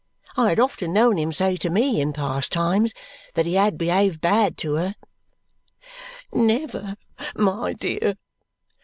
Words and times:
I 0.35 0.49
had 0.49 0.59
often 0.59 0.93
known 0.93 1.17
him 1.17 1.31
say 1.31 1.57
to 1.57 1.69
me, 1.69 2.01
in 2.01 2.11
past 2.11 2.51
times, 2.51 2.91
that 3.35 3.45
he 3.45 3.53
had 3.53 3.77
behaved 3.77 4.19
bad 4.19 4.57
to 4.57 4.73
her." 4.73 4.95
"Never, 6.33 6.95
my 7.35 7.73
dear!" 7.73 8.15